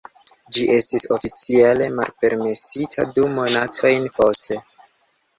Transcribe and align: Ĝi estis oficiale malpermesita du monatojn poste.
Ĝi 0.55 0.63
estis 0.75 1.03
oficiale 1.15 1.89
malpermesita 1.99 3.05
du 3.17 3.25
monatojn 3.35 4.09
poste. 4.17 4.59